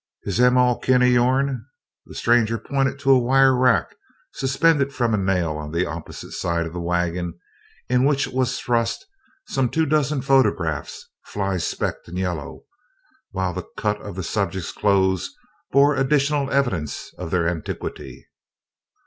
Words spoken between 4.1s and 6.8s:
suspended from a nail on the opposite side of